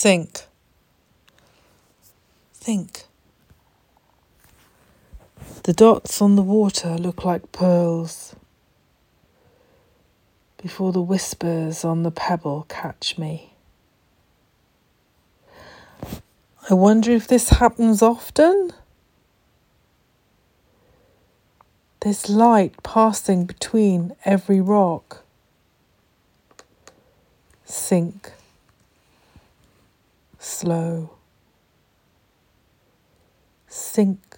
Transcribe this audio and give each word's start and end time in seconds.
Think. 0.00 0.44
Think. 2.54 3.04
The 5.64 5.74
dots 5.74 6.22
on 6.22 6.36
the 6.36 6.42
water 6.42 6.96
look 6.96 7.22
like 7.26 7.52
pearls 7.52 8.34
before 10.56 10.92
the 10.92 11.02
whispers 11.02 11.84
on 11.84 12.02
the 12.02 12.10
pebble 12.10 12.64
catch 12.70 13.18
me. 13.18 13.52
I 16.70 16.72
wonder 16.72 17.10
if 17.10 17.28
this 17.28 17.50
happens 17.50 18.00
often. 18.00 18.70
There's 22.00 22.30
light 22.30 22.82
passing 22.82 23.44
between 23.44 24.16
every 24.24 24.62
rock. 24.62 25.24
Sink. 27.66 28.32
Slow. 30.60 31.16
Sink. 33.66 34.36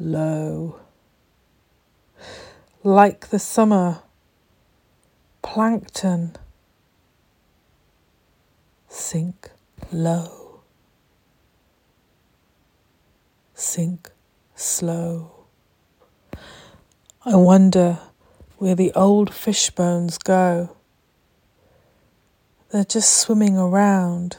Low. 0.00 0.80
Like 2.82 3.28
the 3.28 3.38
summer 3.38 4.02
plankton. 5.40 6.34
Sink 8.88 9.52
low. 9.92 10.62
Sink 13.54 14.10
slow. 14.56 15.44
I 17.24 17.36
wonder 17.36 18.00
where 18.56 18.74
the 18.74 18.90
old 18.94 19.32
fish 19.32 19.70
bones 19.70 20.18
go. 20.18 20.77
They're 22.70 22.84
just 22.84 23.16
swimming 23.16 23.56
around 23.56 24.36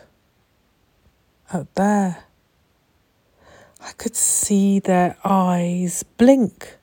out 1.52 1.74
there. 1.74 2.26
I 3.82 3.92
could 3.94 4.16
see 4.16 4.78
their 4.78 5.18
eyes 5.24 6.04
blink. 6.04 6.78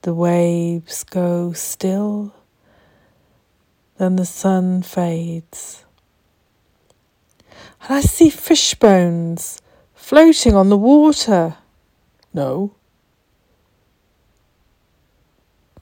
The 0.00 0.14
waves 0.14 1.04
go 1.04 1.52
still, 1.52 2.32
then 3.98 4.16
the 4.16 4.24
sun 4.24 4.82
fades. 4.82 5.84
And 7.82 7.98
I 7.98 8.00
see 8.00 8.30
fish 8.30 8.74
bones 8.74 9.60
floating 9.94 10.54
on 10.54 10.70
the 10.70 10.78
water. 10.78 11.56
No. 12.32 12.74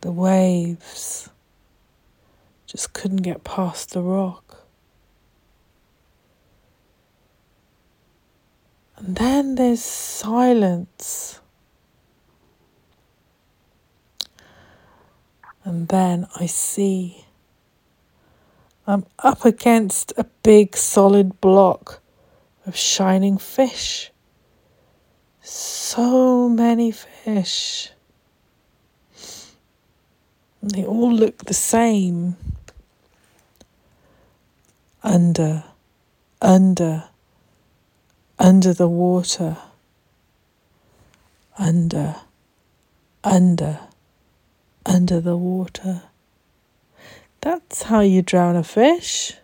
The 0.03 0.13
waves 0.13 1.31
just 2.67 2.93
couldn't 2.93 3.23
get 3.23 3.45
past 3.45 3.91
the 3.93 4.03
rock. 4.03 4.67
And 8.97 9.17
then 9.17 9.55
there's 9.55 9.83
silence. 9.83 11.41
And 15.65 15.89
then 15.89 16.27
I 16.35 16.47
see 16.47 17.25
I'm 18.85 19.07
up 19.21 19.45
against 19.45 20.13
a 20.17 20.25
big 20.43 20.77
solid 20.77 21.41
block 21.41 22.01
of 22.67 22.77
shining 22.77 23.39
fish. 23.39 24.11
So 25.41 26.49
many 26.49 26.91
fish. 26.91 27.93
They 30.63 30.85
all 30.85 31.13
look 31.13 31.45
the 31.45 31.55
same. 31.55 32.37
Under, 35.03 35.65
under, 36.41 37.05
under 38.39 38.73
the 38.73 38.89
water. 38.89 39.57
Under, 41.59 42.17
under 43.25 43.81
under 44.85 45.21
the 45.21 45.37
water. 45.37 46.03
That's 47.41 47.85
how 47.85 48.01
you 48.01 48.23
drown 48.23 48.57
a 48.57 48.65
fish. 48.65 49.35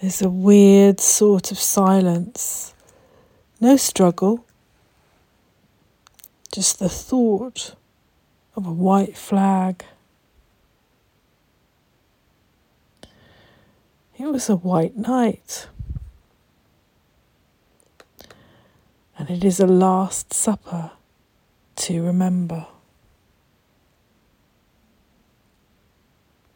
There's 0.00 0.22
a 0.22 0.30
weird 0.30 1.00
sort 1.00 1.50
of 1.50 1.58
silence. 1.58 2.72
No 3.60 3.76
struggle. 3.76 4.44
Just 6.52 6.78
the 6.78 6.88
thought 6.88 7.74
of 8.56 8.66
a 8.66 8.72
white 8.72 9.16
flag. 9.16 9.84
It 14.18 14.26
was 14.26 14.48
a 14.48 14.56
white 14.56 14.96
night. 14.96 15.68
And 19.16 19.30
it 19.30 19.44
is 19.44 19.60
a 19.60 19.66
last 19.66 20.32
supper 20.32 20.92
to 21.76 22.02
remember. 22.02 22.66